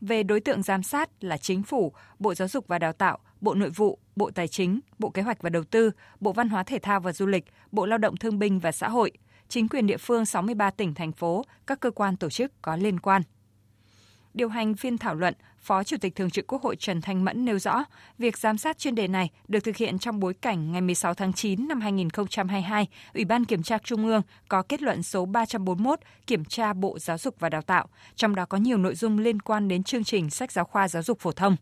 Về 0.00 0.22
đối 0.22 0.40
tượng 0.40 0.62
giám 0.62 0.82
sát 0.82 1.10
là 1.20 1.36
Chính 1.36 1.62
phủ, 1.62 1.92
Bộ 2.18 2.34
Giáo 2.34 2.48
dục 2.48 2.68
và 2.68 2.78
Đào 2.78 2.92
tạo, 2.92 3.18
Bộ 3.40 3.54
Nội 3.54 3.70
vụ, 3.70 3.98
Bộ 4.16 4.30
Tài 4.30 4.48
chính, 4.48 4.80
Bộ 4.98 5.10
Kế 5.10 5.22
hoạch 5.22 5.42
và 5.42 5.50
Đầu 5.50 5.64
tư, 5.64 5.90
Bộ 6.20 6.32
Văn 6.32 6.48
hóa 6.48 6.62
Thể 6.62 6.78
thao 6.78 7.00
và 7.00 7.12
Du 7.12 7.26
lịch, 7.26 7.44
Bộ 7.72 7.86
Lao 7.86 7.98
động 7.98 8.16
Thương 8.16 8.38
binh 8.38 8.58
và 8.58 8.72
Xã 8.72 8.88
hội, 8.88 9.12
chính 9.48 9.68
quyền 9.68 9.86
địa 9.86 9.96
phương 9.96 10.26
63 10.26 10.70
tỉnh, 10.70 10.94
thành 10.94 11.12
phố, 11.12 11.44
các 11.66 11.80
cơ 11.80 11.90
quan 11.90 12.16
tổ 12.16 12.30
chức 12.30 12.62
có 12.62 12.76
liên 12.76 13.00
quan. 13.00 13.22
Điều 14.34 14.48
hành 14.48 14.74
phiên 14.74 14.98
thảo 14.98 15.14
luận, 15.14 15.34
Phó 15.58 15.84
Chủ 15.84 15.96
tịch 16.00 16.14
Thường 16.14 16.30
trực 16.30 16.46
Quốc 16.46 16.62
hội 16.62 16.76
Trần 16.76 17.00
Thanh 17.00 17.24
Mẫn 17.24 17.44
nêu 17.44 17.58
rõ, 17.58 17.84
việc 18.18 18.38
giám 18.38 18.58
sát 18.58 18.78
chuyên 18.78 18.94
đề 18.94 19.08
này 19.08 19.30
được 19.48 19.60
thực 19.60 19.76
hiện 19.76 19.98
trong 19.98 20.20
bối 20.20 20.34
cảnh 20.34 20.72
ngày 20.72 20.80
16 20.80 21.14
tháng 21.14 21.32
9 21.32 21.68
năm 21.68 21.80
2022, 21.80 22.88
Ủy 23.14 23.24
ban 23.24 23.44
Kiểm 23.44 23.62
tra 23.62 23.78
Trung 23.78 24.06
ương 24.06 24.22
có 24.48 24.62
kết 24.62 24.82
luận 24.82 25.02
số 25.02 25.26
341 25.26 26.00
kiểm 26.26 26.44
tra 26.44 26.72
Bộ 26.72 26.98
Giáo 26.98 27.18
dục 27.18 27.34
và 27.38 27.48
Đào 27.48 27.62
tạo, 27.62 27.88
trong 28.16 28.34
đó 28.34 28.44
có 28.44 28.58
nhiều 28.58 28.78
nội 28.78 28.94
dung 28.94 29.18
liên 29.18 29.42
quan 29.42 29.68
đến 29.68 29.82
chương 29.82 30.04
trình 30.04 30.30
sách 30.30 30.52
giáo 30.52 30.64
khoa 30.64 30.88
giáo 30.88 31.02
dục 31.02 31.20
phổ 31.20 31.32
thông. 31.32 31.56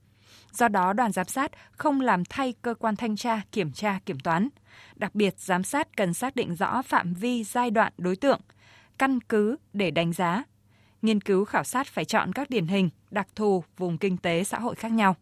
Do 0.53 0.69
đó, 0.69 0.93
đoàn 0.93 1.13
giám 1.13 1.27
sát 1.27 1.51
không 1.73 2.01
làm 2.01 2.25
thay 2.25 2.55
cơ 2.63 2.75
quan 2.75 2.97
thanh 2.97 3.17
tra, 3.17 3.43
kiểm 3.53 3.73
tra, 3.73 3.99
kiểm 4.07 4.21
toán. 4.21 4.49
Đặc 4.97 5.15
biệt, 5.15 5.35
giám 5.39 5.63
sát 5.63 5.97
cần 5.97 6.15
xác 6.15 6.37
định 6.37 6.55
rõ 6.55 6.83
phạm 6.83 7.15
vi, 7.15 7.45
giai 7.45 7.71
đoạn, 7.71 7.93
đối 7.99 8.17
tượng, 8.17 8.41
căn 8.99 9.21
cứ 9.21 9.57
để 9.73 9.91
đánh 9.91 10.13
giá, 10.13 10.45
nghiên 11.03 11.21
cứu 11.21 11.45
khảo 11.45 11.65
sát 11.65 11.87
phải 11.87 12.05
chọn 12.05 12.33
các 12.33 12.51
điển 12.51 12.67
hình, 12.67 12.91
đặc 13.11 13.29
thù 13.37 13.65
vùng 13.77 13.99
kinh 13.99 14.17
tế 14.17 14.45
xã 14.45 14.59
hội 14.59 14.75
khác 14.75 14.93
nhau. 14.93 15.17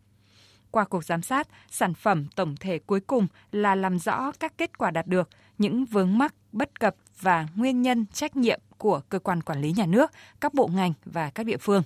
Qua 0.70 0.84
cuộc 0.84 1.04
giám 1.04 1.22
sát, 1.22 1.48
sản 1.70 1.94
phẩm 1.94 2.26
tổng 2.36 2.56
thể 2.60 2.78
cuối 2.78 3.00
cùng 3.00 3.26
là 3.52 3.74
làm 3.74 3.98
rõ 3.98 4.32
các 4.40 4.58
kết 4.58 4.78
quả 4.78 4.90
đạt 4.90 5.06
được, 5.06 5.28
những 5.58 5.84
vướng 5.84 6.18
mắc, 6.18 6.34
bất 6.52 6.80
cập 6.80 6.94
và 7.20 7.46
nguyên 7.54 7.82
nhân 7.82 8.06
trách 8.12 8.36
nhiệm 8.36 8.60
của 8.78 9.00
cơ 9.08 9.18
quan 9.18 9.42
quản 9.42 9.60
lý 9.60 9.72
nhà 9.72 9.86
nước, 9.86 10.12
các 10.40 10.54
bộ 10.54 10.66
ngành 10.66 10.92
và 11.04 11.30
các 11.30 11.46
địa 11.46 11.56
phương. 11.56 11.82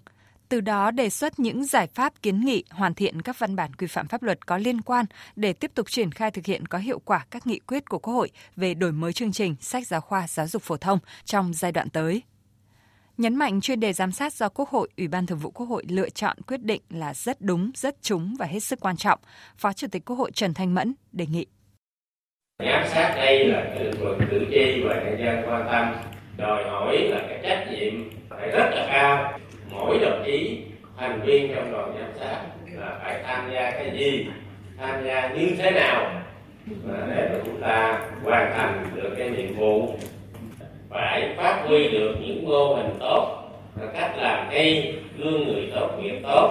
Từ 0.49 0.61
đó 0.61 0.91
đề 0.91 1.11
xuất 1.11 1.39
những 1.39 1.65
giải 1.65 1.87
pháp 1.87 2.23
kiến 2.23 2.41
nghị 2.41 2.65
hoàn 2.71 2.95
thiện 2.95 3.23
các 3.23 3.39
văn 3.39 3.57
bản 3.57 3.75
quy 3.75 3.87
phạm 3.87 4.09
pháp 4.09 4.23
luật 4.23 4.47
có 4.47 4.59
liên 4.59 4.81
quan 4.83 5.07
để 5.37 5.53
tiếp 5.53 5.71
tục 5.75 5.91
triển 5.91 6.13
khai 6.13 6.31
thực 6.31 6.47
hiện 6.47 6.67
có 6.67 6.79
hiệu 6.79 6.99
quả 6.99 7.27
các 7.31 7.47
nghị 7.47 7.59
quyết 7.59 7.89
của 7.89 7.99
Quốc 7.99 8.15
hội 8.15 8.31
về 8.57 8.75
đổi 8.75 8.93
mới 8.93 9.13
chương 9.13 9.33
trình 9.33 9.57
sách 9.61 9.87
giáo 9.87 10.01
khoa 10.01 10.27
giáo 10.29 10.49
dục 10.49 10.63
phổ 10.63 10.77
thông 10.77 10.99
trong 11.25 11.55
giai 11.55 11.73
đoạn 11.73 11.91
tới. 11.91 12.23
Nhấn 13.23 13.37
mạnh 13.37 13.61
chuyên 13.61 13.81
đề 13.81 13.93
giám 13.93 14.13
sát 14.13 14.33
do 14.33 14.49
Quốc 14.49 14.69
hội, 14.69 14.89
Ủy 14.97 15.09
ban 15.09 15.27
Thường 15.27 15.39
vụ 15.39 15.51
Quốc 15.51 15.67
hội 15.67 15.85
lựa 15.89 16.09
chọn 16.11 16.37
quyết 16.47 16.63
định 16.63 16.81
là 16.91 17.15
rất 17.15 17.41
đúng, 17.41 17.71
rất 17.75 18.03
trúng 18.03 18.35
và 18.39 18.47
hết 18.47 18.61
sức 18.61 18.81
quan 18.81 18.97
trọng, 18.97 19.19
Phó 19.57 19.73
Chủ 19.73 19.87
tịch 19.93 20.05
Quốc 20.05 20.17
hội 20.17 20.31
Trần 20.35 20.55
Thanh 20.55 20.75
Mẫn 20.75 20.95
đề 21.13 21.27
nghị. 21.27 21.47
Giám 22.59 22.89
sát 22.89 23.15
đây 23.17 23.47
là 23.47 23.63
cái 23.75 23.85
lực 23.85 23.99
vực 24.01 24.17
cử 24.31 24.47
tri 24.51 24.83
và 24.89 24.95
nhân 24.95 25.19
dân 25.19 25.45
quan 25.47 25.69
tâm, 25.73 25.95
đòi 26.37 26.65
hỏi 26.71 26.99
là 26.99 27.21
cái 27.29 27.41
trách 27.43 27.67
nhiệm 27.73 28.11
phải 28.31 28.51
rất 28.51 28.71
là 28.75 28.87
cao. 28.93 29.39
Mỗi 29.71 29.99
đồng 29.99 30.23
chí 30.27 30.61
thành 30.97 31.23
viên 31.27 31.53
trong 31.55 31.73
đoàn 31.73 31.95
giám 31.99 32.13
sát 32.21 32.43
là 32.73 32.99
phải 33.03 33.23
tham 33.27 33.51
gia 33.55 33.71
cái 33.71 33.97
gì, 33.99 34.27
tham 34.79 35.05
gia 35.05 35.35
như 35.35 35.55
thế 35.59 35.71
nào 35.71 36.23
để 37.09 37.41
chúng 37.45 37.61
ta 37.61 38.01
hoàn 38.25 38.53
thành 38.57 38.91
được 38.95 39.15
cái 39.19 39.31
nhiệm 39.31 39.57
vụ 39.57 39.99
phải 40.93 41.35
phát 41.37 41.65
huy 41.69 41.89
được 41.89 42.15
những 42.21 42.49
mô 42.49 42.75
hình 42.75 42.97
tốt 43.01 43.49
và 43.75 43.87
cách 43.93 44.13
làm 44.17 44.49
hay 44.51 44.95
gương 45.19 45.49
người 45.49 45.71
tốt 45.75 45.91
việc 46.03 46.21
tốt 46.23 46.51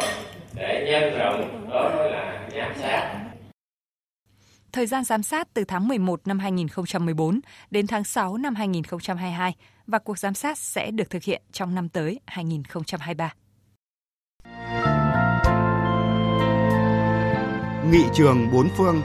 để 0.56 0.86
nhân 0.90 1.20
rộng 1.20 1.70
đó 1.70 1.92
mới 1.96 2.12
là 2.12 2.50
giám 2.56 2.72
sát 2.76 3.18
Thời 4.72 4.86
gian 4.86 5.04
giám 5.04 5.24
sát 5.24 5.48
từ 5.54 5.64
tháng 5.64 5.88
11 5.88 6.28
năm 6.28 6.40
2014 6.40 7.40
đến 7.72 7.88
tháng 7.88 8.04
6 8.04 8.38
năm 8.38 8.56
2022 8.56 9.56
và 9.88 10.00
cuộc 10.00 10.20
giám 10.20 10.34
sát 10.34 10.58
sẽ 10.58 10.92
được 10.92 11.10
thực 11.10 11.24
hiện 11.24 11.42
trong 11.52 11.76
năm 11.76 11.90
tới 11.90 12.20
2023. 12.26 13.34
Nghị 17.92 18.04
trường 18.14 18.52
bốn 18.54 18.68
phương 18.78 19.02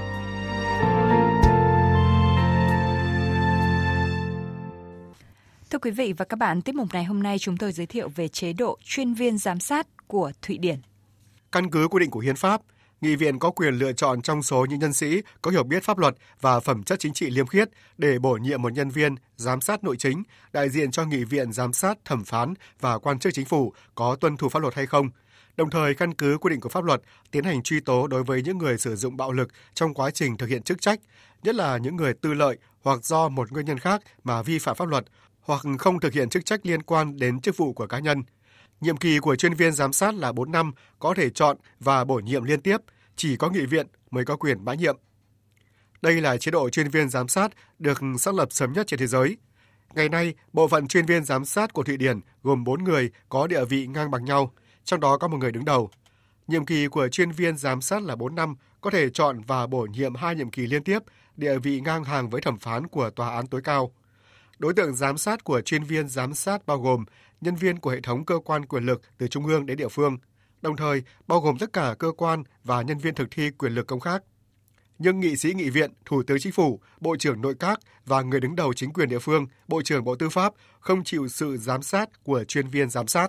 Thưa 5.70 5.78
quý 5.78 5.90
vị 5.90 6.12
và 6.12 6.24
các 6.24 6.36
bạn, 6.36 6.62
tiết 6.62 6.74
mục 6.74 6.92
này 6.92 7.04
hôm 7.04 7.22
nay 7.22 7.38
chúng 7.38 7.56
tôi 7.56 7.72
giới 7.72 7.86
thiệu 7.86 8.08
về 8.08 8.28
chế 8.28 8.52
độ 8.52 8.78
chuyên 8.84 9.14
viên 9.14 9.38
giám 9.38 9.60
sát 9.60 9.86
của 10.06 10.32
Thụy 10.42 10.58
Điển. 10.58 10.78
Căn 11.52 11.70
cứ 11.70 11.88
quy 11.88 12.00
định 12.00 12.10
của 12.10 12.20
hiến 12.20 12.36
pháp, 12.36 12.60
nghị 13.00 13.16
viện 13.16 13.38
có 13.38 13.50
quyền 13.50 13.74
lựa 13.74 13.92
chọn 13.92 14.22
trong 14.22 14.42
số 14.42 14.66
những 14.70 14.78
nhân 14.78 14.92
sĩ 14.92 15.22
có 15.42 15.50
hiểu 15.50 15.62
biết 15.62 15.84
pháp 15.84 15.98
luật 15.98 16.14
và 16.40 16.60
phẩm 16.60 16.82
chất 16.82 17.00
chính 17.00 17.12
trị 17.12 17.30
liêm 17.30 17.46
khiết 17.46 17.70
để 17.98 18.18
bổ 18.18 18.32
nhiệm 18.32 18.62
một 18.62 18.72
nhân 18.72 18.90
viên 18.90 19.14
giám 19.36 19.60
sát 19.60 19.84
nội 19.84 19.96
chính 19.96 20.22
đại 20.52 20.68
diện 20.70 20.90
cho 20.90 21.04
nghị 21.04 21.24
viện 21.24 21.52
giám 21.52 21.72
sát 21.72 21.98
thẩm 22.04 22.24
phán 22.24 22.54
và 22.80 22.98
quan 22.98 23.18
chức 23.18 23.34
chính 23.34 23.46
phủ 23.46 23.72
có 23.94 24.16
tuân 24.20 24.36
thủ 24.36 24.48
pháp 24.48 24.62
luật 24.62 24.74
hay 24.74 24.86
không. 24.86 25.10
Đồng 25.56 25.70
thời 25.70 25.94
căn 25.94 26.14
cứ 26.14 26.38
quy 26.40 26.50
định 26.50 26.60
của 26.60 26.68
pháp 26.68 26.84
luật 26.84 27.02
tiến 27.30 27.44
hành 27.44 27.62
truy 27.62 27.80
tố 27.80 28.06
đối 28.06 28.22
với 28.24 28.42
những 28.42 28.58
người 28.58 28.78
sử 28.78 28.96
dụng 28.96 29.16
bạo 29.16 29.32
lực 29.32 29.48
trong 29.74 29.94
quá 29.94 30.10
trình 30.10 30.36
thực 30.36 30.48
hiện 30.48 30.62
chức 30.62 30.80
trách, 30.80 31.00
nhất 31.42 31.54
là 31.54 31.76
những 31.76 31.96
người 31.96 32.14
tư 32.14 32.34
lợi 32.34 32.58
hoặc 32.82 33.04
do 33.04 33.28
một 33.28 33.52
nguyên 33.52 33.66
nhân 33.66 33.78
khác 33.78 34.02
mà 34.24 34.42
vi 34.42 34.58
phạm 34.58 34.76
pháp 34.76 34.88
luật 34.88 35.04
hoặc 35.46 35.62
không 35.78 36.00
thực 36.00 36.12
hiện 36.12 36.28
chức 36.28 36.44
trách 36.44 36.66
liên 36.66 36.82
quan 36.82 37.16
đến 37.16 37.40
chức 37.40 37.56
vụ 37.56 37.72
của 37.72 37.86
cá 37.86 37.98
nhân. 37.98 38.22
Nhiệm 38.80 38.96
kỳ 38.96 39.18
của 39.18 39.36
chuyên 39.36 39.54
viên 39.54 39.72
giám 39.72 39.92
sát 39.92 40.14
là 40.14 40.32
4 40.32 40.52
năm, 40.52 40.72
có 40.98 41.14
thể 41.14 41.30
chọn 41.30 41.56
và 41.80 42.04
bổ 42.04 42.14
nhiệm 42.14 42.44
liên 42.44 42.60
tiếp, 42.60 42.76
chỉ 43.16 43.36
có 43.36 43.50
nghị 43.50 43.66
viện 43.66 43.86
mới 44.10 44.24
có 44.24 44.36
quyền 44.36 44.64
bãi 44.64 44.76
nhiệm. 44.76 44.96
Đây 46.02 46.20
là 46.20 46.36
chế 46.36 46.50
độ 46.50 46.70
chuyên 46.70 46.88
viên 46.88 47.08
giám 47.08 47.28
sát 47.28 47.48
được 47.78 48.00
xác 48.18 48.34
lập 48.34 48.48
sớm 48.50 48.72
nhất 48.72 48.86
trên 48.86 49.00
thế 49.00 49.06
giới. 49.06 49.36
Ngày 49.94 50.08
nay, 50.08 50.34
bộ 50.52 50.68
phận 50.68 50.88
chuyên 50.88 51.06
viên 51.06 51.24
giám 51.24 51.44
sát 51.44 51.72
của 51.72 51.82
Thụy 51.82 51.96
Điển 51.96 52.20
gồm 52.42 52.64
4 52.64 52.84
người 52.84 53.10
có 53.28 53.46
địa 53.46 53.64
vị 53.64 53.86
ngang 53.86 54.10
bằng 54.10 54.24
nhau, 54.24 54.52
trong 54.84 55.00
đó 55.00 55.18
có 55.18 55.28
một 55.28 55.36
người 55.36 55.52
đứng 55.52 55.64
đầu. 55.64 55.90
Nhiệm 56.46 56.66
kỳ 56.66 56.86
của 56.86 57.08
chuyên 57.08 57.30
viên 57.30 57.56
giám 57.56 57.80
sát 57.80 58.02
là 58.02 58.16
4 58.16 58.34
năm, 58.34 58.56
có 58.80 58.90
thể 58.90 59.10
chọn 59.10 59.40
và 59.46 59.66
bổ 59.66 59.86
nhiệm 59.92 60.14
hai 60.14 60.34
nhiệm 60.34 60.50
kỳ 60.50 60.66
liên 60.66 60.84
tiếp, 60.84 60.98
địa 61.36 61.58
vị 61.58 61.80
ngang 61.80 62.04
hàng 62.04 62.30
với 62.30 62.40
thẩm 62.40 62.58
phán 62.58 62.88
của 62.88 63.10
tòa 63.10 63.34
án 63.34 63.46
tối 63.46 63.60
cao. 63.64 63.92
Đối 64.58 64.74
tượng 64.74 64.94
giám 64.94 65.18
sát 65.18 65.44
của 65.44 65.60
chuyên 65.60 65.82
viên 65.82 66.08
giám 66.08 66.34
sát 66.34 66.66
bao 66.66 66.78
gồm 66.78 67.04
nhân 67.40 67.54
viên 67.54 67.78
của 67.78 67.90
hệ 67.90 68.00
thống 68.00 68.24
cơ 68.24 68.38
quan 68.44 68.66
quyền 68.66 68.84
lực 68.84 69.00
từ 69.18 69.28
trung 69.28 69.46
ương 69.46 69.66
đến 69.66 69.76
địa 69.76 69.88
phương, 69.88 70.18
đồng 70.62 70.76
thời 70.76 71.02
bao 71.26 71.40
gồm 71.40 71.58
tất 71.58 71.72
cả 71.72 71.94
cơ 71.98 72.12
quan 72.16 72.42
và 72.64 72.82
nhân 72.82 72.98
viên 72.98 73.14
thực 73.14 73.30
thi 73.30 73.50
quyền 73.50 73.72
lực 73.72 73.86
công 73.86 74.00
khác. 74.00 74.22
Nhưng 74.98 75.20
nghị 75.20 75.36
sĩ 75.36 75.54
nghị 75.54 75.70
viện, 75.70 75.92
thủ 76.04 76.22
tướng 76.22 76.38
chính 76.40 76.52
phủ, 76.52 76.80
bộ 77.00 77.16
trưởng 77.16 77.40
nội 77.40 77.54
các 77.60 77.80
và 78.06 78.22
người 78.22 78.40
đứng 78.40 78.56
đầu 78.56 78.72
chính 78.72 78.92
quyền 78.92 79.08
địa 79.08 79.18
phương, 79.18 79.46
bộ 79.68 79.82
trưởng 79.82 80.04
bộ 80.04 80.16
tư 80.16 80.28
pháp 80.28 80.52
không 80.80 81.04
chịu 81.04 81.28
sự 81.28 81.56
giám 81.56 81.82
sát 81.82 82.24
của 82.24 82.44
chuyên 82.44 82.68
viên 82.68 82.90
giám 82.90 83.06
sát. 83.06 83.28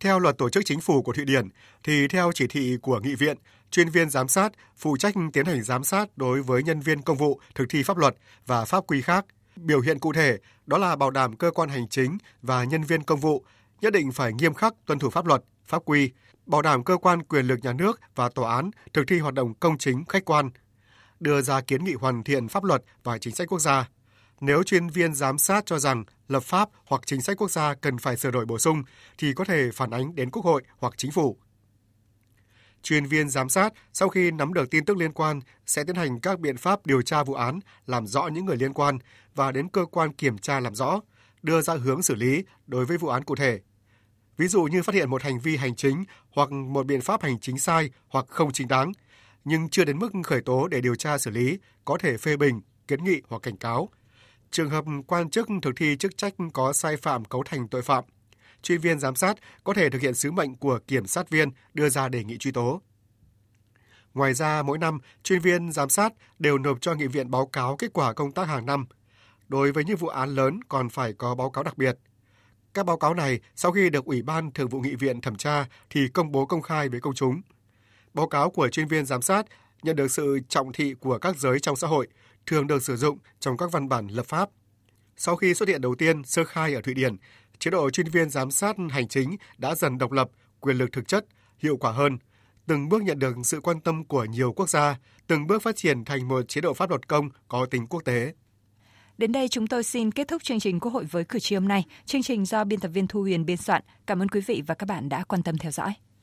Theo 0.00 0.18
luật 0.18 0.38
tổ 0.38 0.50
chức 0.50 0.62
chính 0.66 0.80
phủ 0.80 1.02
của 1.02 1.12
Thụy 1.12 1.24
Điển, 1.24 1.48
thì 1.84 2.08
theo 2.08 2.30
chỉ 2.34 2.46
thị 2.46 2.76
của 2.82 3.00
nghị 3.00 3.14
viện, 3.14 3.36
chuyên 3.70 3.88
viên 3.88 4.10
giám 4.10 4.28
sát 4.28 4.52
phụ 4.76 4.96
trách 4.96 5.14
tiến 5.32 5.46
hành 5.46 5.62
giám 5.62 5.84
sát 5.84 6.08
đối 6.16 6.42
với 6.42 6.62
nhân 6.62 6.80
viên 6.80 7.02
công 7.02 7.16
vụ 7.16 7.40
thực 7.54 7.66
thi 7.68 7.82
pháp 7.82 7.96
luật 7.98 8.14
và 8.46 8.64
pháp 8.64 8.80
quy 8.86 9.00
khác– 9.00 9.26
Biểu 9.64 9.80
hiện 9.80 9.98
cụ 9.98 10.12
thể 10.12 10.38
đó 10.66 10.78
là 10.78 10.96
bảo 10.96 11.10
đảm 11.10 11.36
cơ 11.36 11.50
quan 11.50 11.68
hành 11.68 11.88
chính 11.88 12.18
và 12.42 12.64
nhân 12.64 12.82
viên 12.82 13.02
công 13.02 13.20
vụ 13.20 13.44
nhất 13.80 13.92
định 13.92 14.12
phải 14.12 14.32
nghiêm 14.32 14.54
khắc 14.54 14.74
tuân 14.86 14.98
thủ 14.98 15.10
pháp 15.10 15.26
luật, 15.26 15.44
pháp 15.66 15.82
quy, 15.84 16.10
bảo 16.46 16.62
đảm 16.62 16.84
cơ 16.84 16.96
quan 16.96 17.22
quyền 17.22 17.46
lực 17.46 17.58
nhà 17.62 17.72
nước 17.72 18.00
và 18.14 18.28
tòa 18.28 18.56
án 18.56 18.70
thực 18.92 19.06
thi 19.06 19.18
hoạt 19.18 19.34
động 19.34 19.54
công 19.54 19.78
chính 19.78 20.04
khách 20.04 20.24
quan, 20.24 20.50
đưa 21.20 21.40
ra 21.40 21.60
kiến 21.60 21.84
nghị 21.84 21.94
hoàn 21.94 22.22
thiện 22.22 22.48
pháp 22.48 22.64
luật 22.64 22.82
và 23.04 23.18
chính 23.18 23.34
sách 23.34 23.48
quốc 23.48 23.58
gia. 23.58 23.88
Nếu 24.40 24.62
chuyên 24.62 24.88
viên 24.88 25.14
giám 25.14 25.38
sát 25.38 25.66
cho 25.66 25.78
rằng 25.78 26.04
lập 26.28 26.42
pháp 26.42 26.68
hoặc 26.86 27.02
chính 27.06 27.22
sách 27.22 27.36
quốc 27.36 27.50
gia 27.50 27.74
cần 27.74 27.98
phải 27.98 28.16
sửa 28.16 28.30
đổi 28.30 28.46
bổ 28.46 28.58
sung 28.58 28.82
thì 29.18 29.32
có 29.32 29.44
thể 29.44 29.70
phản 29.74 29.90
ánh 29.90 30.14
đến 30.14 30.30
Quốc 30.30 30.44
hội 30.44 30.62
hoặc 30.78 30.94
chính 30.96 31.10
phủ 31.10 31.36
chuyên 32.82 33.06
viên 33.06 33.28
giám 33.28 33.48
sát 33.48 33.72
sau 33.92 34.08
khi 34.08 34.30
nắm 34.30 34.54
được 34.54 34.70
tin 34.70 34.84
tức 34.84 34.96
liên 34.96 35.12
quan 35.12 35.40
sẽ 35.66 35.84
tiến 35.84 35.96
hành 35.96 36.20
các 36.20 36.40
biện 36.40 36.56
pháp 36.56 36.86
điều 36.86 37.02
tra 37.02 37.22
vụ 37.22 37.34
án, 37.34 37.60
làm 37.86 38.06
rõ 38.06 38.28
những 38.28 38.44
người 38.44 38.56
liên 38.56 38.72
quan 38.72 38.98
và 39.34 39.52
đến 39.52 39.68
cơ 39.68 39.84
quan 39.84 40.12
kiểm 40.12 40.38
tra 40.38 40.60
làm 40.60 40.74
rõ, 40.74 41.00
đưa 41.42 41.60
ra 41.60 41.74
hướng 41.74 42.02
xử 42.02 42.14
lý 42.14 42.44
đối 42.66 42.84
với 42.84 42.98
vụ 42.98 43.08
án 43.08 43.24
cụ 43.24 43.34
thể. 43.34 43.60
Ví 44.36 44.48
dụ 44.48 44.62
như 44.62 44.82
phát 44.82 44.94
hiện 44.94 45.10
một 45.10 45.22
hành 45.22 45.40
vi 45.40 45.56
hành 45.56 45.76
chính 45.76 46.04
hoặc 46.30 46.50
một 46.50 46.86
biện 46.86 47.00
pháp 47.00 47.22
hành 47.22 47.40
chính 47.40 47.58
sai 47.58 47.90
hoặc 48.08 48.26
không 48.28 48.52
chính 48.52 48.68
đáng, 48.68 48.92
nhưng 49.44 49.68
chưa 49.68 49.84
đến 49.84 49.98
mức 49.98 50.12
khởi 50.24 50.40
tố 50.40 50.68
để 50.68 50.80
điều 50.80 50.94
tra 50.94 51.18
xử 51.18 51.30
lý, 51.30 51.58
có 51.84 51.98
thể 51.98 52.16
phê 52.16 52.36
bình, 52.36 52.60
kiến 52.88 53.04
nghị 53.04 53.22
hoặc 53.28 53.42
cảnh 53.42 53.56
cáo. 53.56 53.88
Trường 54.50 54.70
hợp 54.70 54.84
quan 55.06 55.30
chức 55.30 55.48
thực 55.62 55.76
thi 55.76 55.96
chức 55.96 56.16
trách 56.16 56.34
có 56.52 56.72
sai 56.72 56.96
phạm 56.96 57.24
cấu 57.24 57.42
thành 57.46 57.68
tội 57.68 57.82
phạm– 57.82 58.04
chuyên 58.62 58.80
viên 58.80 58.98
giám 58.98 59.14
sát 59.14 59.36
có 59.64 59.74
thể 59.74 59.90
thực 59.90 60.02
hiện 60.02 60.14
sứ 60.14 60.30
mệnh 60.30 60.56
của 60.56 60.78
kiểm 60.86 61.06
sát 61.06 61.30
viên 61.30 61.50
đưa 61.74 61.88
ra 61.88 62.08
đề 62.08 62.24
nghị 62.24 62.38
truy 62.38 62.52
tố. 62.52 62.82
Ngoài 64.14 64.34
ra, 64.34 64.62
mỗi 64.62 64.78
năm, 64.78 64.98
chuyên 65.22 65.40
viên 65.40 65.72
giám 65.72 65.88
sát 65.88 66.12
đều 66.38 66.58
nộp 66.58 66.80
cho 66.80 66.94
nghị 66.94 67.06
viện 67.06 67.30
báo 67.30 67.46
cáo 67.46 67.76
kết 67.76 67.92
quả 67.92 68.12
công 68.12 68.32
tác 68.32 68.48
hàng 68.48 68.66
năm. 68.66 68.86
Đối 69.48 69.72
với 69.72 69.84
những 69.84 69.96
vụ 69.96 70.08
án 70.08 70.34
lớn 70.34 70.60
còn 70.68 70.88
phải 70.88 71.12
có 71.12 71.34
báo 71.34 71.50
cáo 71.50 71.64
đặc 71.64 71.78
biệt. 71.78 71.98
Các 72.74 72.86
báo 72.86 72.96
cáo 72.96 73.14
này 73.14 73.40
sau 73.56 73.72
khi 73.72 73.90
được 73.90 74.04
Ủy 74.04 74.22
ban 74.22 74.52
Thường 74.52 74.68
vụ 74.68 74.80
Nghị 74.80 74.94
viện 74.94 75.20
thẩm 75.20 75.36
tra 75.36 75.66
thì 75.90 76.08
công 76.08 76.32
bố 76.32 76.46
công 76.46 76.62
khai 76.62 76.88
với 76.88 77.00
công 77.00 77.14
chúng. 77.14 77.40
Báo 78.14 78.28
cáo 78.28 78.50
của 78.50 78.68
chuyên 78.68 78.88
viên 78.88 79.06
giám 79.06 79.22
sát 79.22 79.46
nhận 79.82 79.96
được 79.96 80.10
sự 80.10 80.38
trọng 80.48 80.72
thị 80.72 80.94
của 81.00 81.18
các 81.18 81.36
giới 81.36 81.60
trong 81.60 81.76
xã 81.76 81.86
hội, 81.86 82.08
thường 82.46 82.66
được 82.66 82.82
sử 82.82 82.96
dụng 82.96 83.18
trong 83.40 83.56
các 83.56 83.72
văn 83.72 83.88
bản 83.88 84.08
lập 84.08 84.26
pháp. 84.26 84.48
Sau 85.16 85.36
khi 85.36 85.54
xuất 85.54 85.68
hiện 85.68 85.80
đầu 85.80 85.94
tiên 85.94 86.24
sơ 86.24 86.44
khai 86.44 86.74
ở 86.74 86.80
Thụy 86.80 86.94
Điển, 86.94 87.16
chế 87.58 87.70
độ 87.70 87.90
chuyên 87.90 88.08
viên 88.08 88.30
giám 88.30 88.50
sát 88.50 88.76
hành 88.90 89.08
chính 89.08 89.36
đã 89.58 89.74
dần 89.74 89.98
độc 89.98 90.12
lập, 90.12 90.30
quyền 90.60 90.76
lực 90.76 90.92
thực 90.92 91.08
chất, 91.08 91.24
hiệu 91.58 91.76
quả 91.76 91.92
hơn, 91.92 92.18
từng 92.66 92.88
bước 92.88 93.02
nhận 93.02 93.18
được 93.18 93.36
sự 93.44 93.60
quan 93.60 93.80
tâm 93.80 94.04
của 94.04 94.24
nhiều 94.24 94.52
quốc 94.52 94.68
gia, 94.68 94.98
từng 95.26 95.46
bước 95.46 95.62
phát 95.62 95.76
triển 95.76 96.04
thành 96.04 96.28
một 96.28 96.48
chế 96.48 96.60
độ 96.60 96.74
pháp 96.74 96.90
luật 96.90 97.08
công 97.08 97.28
có 97.48 97.66
tính 97.66 97.86
quốc 97.86 98.04
tế. 98.04 98.32
Đến 99.18 99.32
đây 99.32 99.48
chúng 99.48 99.66
tôi 99.66 99.82
xin 99.82 100.10
kết 100.10 100.28
thúc 100.28 100.42
chương 100.42 100.60
trình 100.60 100.80
Quốc 100.80 100.92
hội 100.92 101.04
với 101.04 101.24
cử 101.24 101.38
tri 101.38 101.54
hôm 101.54 101.68
nay. 101.68 101.84
Chương 102.04 102.22
trình 102.22 102.46
do 102.46 102.64
biên 102.64 102.80
tập 102.80 102.88
viên 102.88 103.06
Thu 103.06 103.20
Huyền 103.20 103.46
biên 103.46 103.56
soạn. 103.56 103.82
Cảm 104.06 104.22
ơn 104.22 104.28
quý 104.28 104.40
vị 104.40 104.62
và 104.66 104.74
các 104.74 104.86
bạn 104.88 105.08
đã 105.08 105.24
quan 105.24 105.42
tâm 105.42 105.58
theo 105.58 105.72
dõi. 105.72 105.94